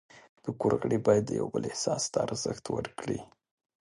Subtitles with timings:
[0.43, 3.19] د کور غړي باید د یو بل احساس ته ارزښت ورکړي.